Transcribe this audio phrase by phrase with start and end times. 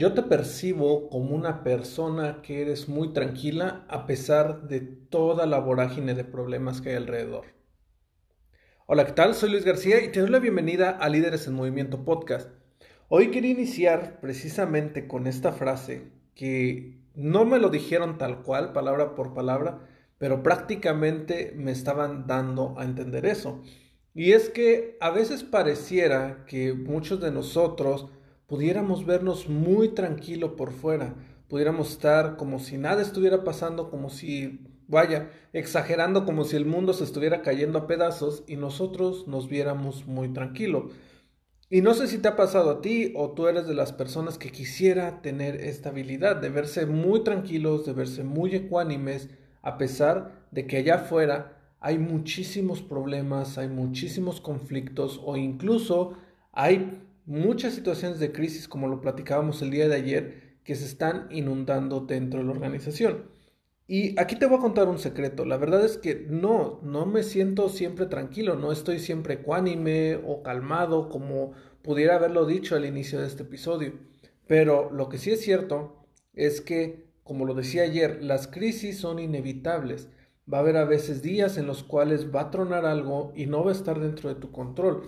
[0.00, 5.58] Yo te percibo como una persona que eres muy tranquila a pesar de toda la
[5.58, 7.44] vorágine de problemas que hay alrededor.
[8.86, 9.34] Hola, ¿qué tal?
[9.34, 12.48] Soy Luis García y te doy la bienvenida a Líderes en Movimiento Podcast.
[13.10, 19.14] Hoy quería iniciar precisamente con esta frase que no me lo dijeron tal cual, palabra
[19.14, 23.62] por palabra, pero prácticamente me estaban dando a entender eso.
[24.14, 28.08] Y es que a veces pareciera que muchos de nosotros
[28.50, 31.14] pudiéramos vernos muy tranquilo por fuera,
[31.48, 36.92] pudiéramos estar como si nada estuviera pasando, como si, vaya, exagerando como si el mundo
[36.92, 40.88] se estuviera cayendo a pedazos y nosotros nos viéramos muy tranquilo.
[41.68, 44.36] Y no sé si te ha pasado a ti o tú eres de las personas
[44.36, 49.30] que quisiera tener esta habilidad de verse muy tranquilos, de verse muy ecuánimes,
[49.62, 56.14] a pesar de que allá afuera hay muchísimos problemas, hay muchísimos conflictos o incluso
[56.50, 61.28] hay muchas situaciones de crisis, como lo platicábamos el día de ayer, que se están
[61.30, 63.24] inundando dentro de la organización.
[63.86, 65.44] Y aquí te voy a contar un secreto.
[65.44, 70.44] La verdad es que no, no me siento siempre tranquilo, no estoy siempre ecuánime o
[70.44, 73.94] calmado como pudiera haberlo dicho al inicio de este episodio.
[74.46, 79.18] Pero lo que sí es cierto es que, como lo decía ayer, las crisis son
[79.18, 80.08] inevitables.
[80.52, 83.64] Va a haber a veces días en los cuales va a tronar algo y no
[83.64, 85.02] va a estar dentro de tu control.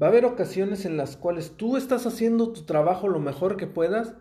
[0.00, 3.66] Va a haber ocasiones en las cuales tú estás haciendo tu trabajo lo mejor que
[3.66, 4.14] puedas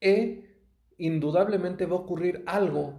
[0.00, 0.58] e
[0.98, 2.94] indudablemente va a ocurrir algo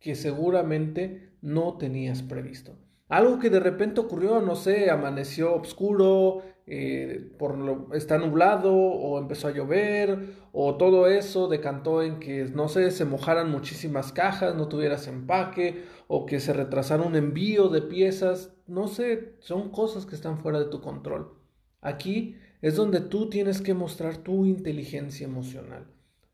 [0.00, 2.76] que seguramente no tenías previsto.
[3.08, 9.18] Algo que de repente ocurrió, no sé, amaneció oscuro, eh, por lo, está nublado o
[9.18, 14.54] empezó a llover o todo eso decantó en que, no sé, se mojaran muchísimas cajas,
[14.54, 20.04] no tuvieras empaque o que se retrasara un envío de piezas, no sé, son cosas
[20.04, 21.32] que están fuera de tu control.
[21.80, 25.86] Aquí es donde tú tienes que mostrar tu inteligencia emocional.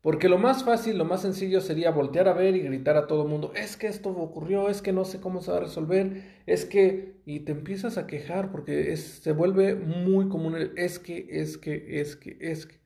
[0.05, 3.23] Porque lo más fácil, lo más sencillo sería voltear a ver y gritar a todo
[3.23, 6.43] el mundo, es que esto ocurrió, es que no sé cómo se va a resolver,
[6.45, 11.25] es que, y te empiezas a quejar porque se vuelve muy común el es que,
[11.31, 12.79] es que, es que, es que.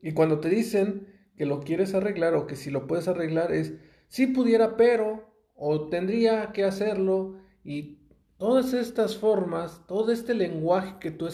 [0.00, 3.74] Y cuando te dicen que lo quieres arreglar o que si lo puedes arreglar es,
[4.06, 8.06] si pudiera, pero, o tendría que hacerlo, y
[8.36, 11.28] todas estas formas, todo este lenguaje que tú,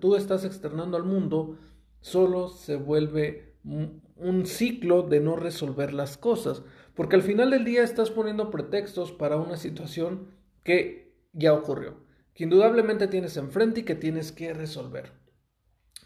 [0.00, 1.56] tú estás externando al mundo,
[2.00, 6.62] solo se vuelve un ciclo de no resolver las cosas,
[6.94, 10.28] porque al final del día estás poniendo pretextos para una situación
[10.64, 11.96] que ya ocurrió,
[12.34, 15.12] que indudablemente tienes enfrente y que tienes que resolver.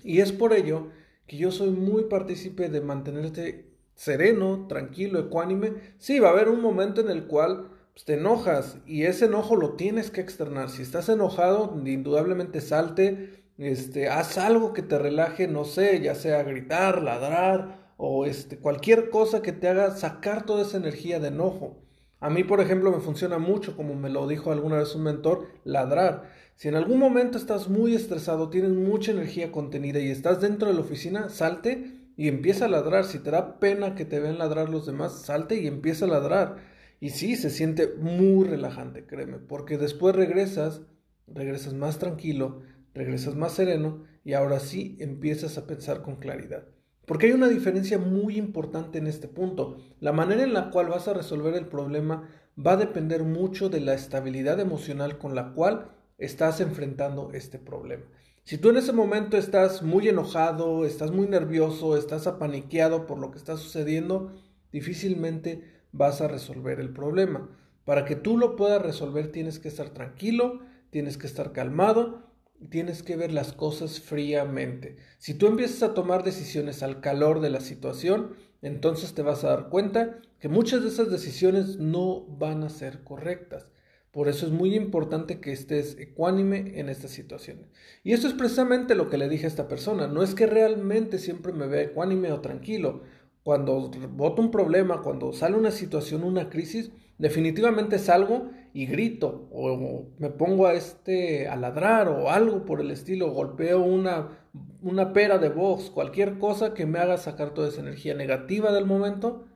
[0.03, 0.88] Y es por ello
[1.26, 5.72] que yo soy muy partícipe de mantenerte sereno, tranquilo, ecuánime.
[5.98, 9.56] Sí, va a haber un momento en el cual pues, te enojas y ese enojo
[9.56, 10.69] lo tienes que externar.
[10.71, 16.42] Si estás enojado, indudablemente salte, este, haz algo que te relaje, no sé, ya sea
[16.42, 21.84] gritar, ladrar o este, cualquier cosa que te haga sacar toda esa energía de enojo.
[22.20, 25.47] A mí, por ejemplo, me funciona mucho, como me lo dijo alguna vez un mentor,
[25.65, 26.31] ladrar.
[26.56, 30.75] Si en algún momento estás muy estresado, tienes mucha energía contenida y estás dentro de
[30.75, 33.04] la oficina, salte y empieza a ladrar.
[33.04, 36.56] Si te da pena que te vean ladrar los demás, salte y empieza a ladrar.
[37.00, 40.81] Y sí, se siente muy relajante, créeme, porque después regresas,
[41.26, 42.62] regresas más tranquilo,
[42.94, 46.65] regresas más sereno y ahora sí empiezas a pensar con claridad.
[47.07, 49.77] Porque hay una diferencia muy importante en este punto.
[50.01, 52.28] La manera en la cual vas a resolver el problema
[52.59, 58.04] va a depender mucho de la estabilidad emocional con la cual estás enfrentando este problema.
[58.45, 63.30] Si tú en ese momento estás muy enojado, estás muy nervioso, estás apaniqueado por lo
[63.30, 64.33] que está sucediendo,
[64.71, 67.51] difícilmente vas a resolver el problema.
[67.84, 70.60] Para que tú lo puedas resolver tienes que estar tranquilo,
[70.91, 72.34] tienes que estar calmado
[72.65, 74.97] tienes que ver las cosas fríamente.
[75.19, 79.51] Si tú empiezas a tomar decisiones al calor de la situación, entonces te vas a
[79.51, 83.66] dar cuenta que muchas de esas decisiones no van a ser correctas.
[84.11, 87.66] Por eso es muy importante que estés ecuánime en estas situaciones.
[88.05, 90.07] Y eso es precisamente lo que le dije a esta persona.
[90.07, 93.03] No es que realmente siempre me vea ecuánime o tranquilo.
[93.44, 100.10] Cuando voto un problema, cuando sale una situación, una crisis, Definitivamente salgo y grito o
[100.18, 104.41] me pongo a este ladrar o algo por el estilo, golpeo una,
[104.82, 108.86] una pera de box, cualquier cosa que me haga sacar toda esa energía negativa del
[108.86, 109.46] momento.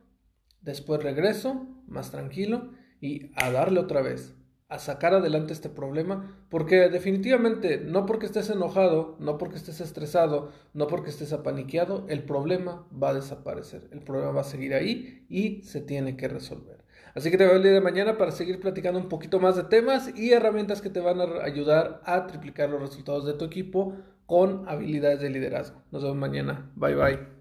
[0.61, 2.71] Después regreso más tranquilo
[3.01, 4.35] y a darle otra vez,
[4.69, 10.51] a sacar adelante este problema, porque definitivamente no porque estés enojado, no porque estés estresado,
[10.73, 15.25] no porque estés apaniqueado, el problema va a desaparecer, el problema va a seguir ahí
[15.27, 16.79] y se tiene que resolver.
[17.15, 19.63] Así que te veo el día de mañana para seguir platicando un poquito más de
[19.63, 23.95] temas y herramientas que te van a ayudar a triplicar los resultados de tu equipo
[24.27, 25.81] con habilidades de liderazgo.
[25.91, 26.71] Nos vemos mañana.
[26.75, 27.38] Bye bye.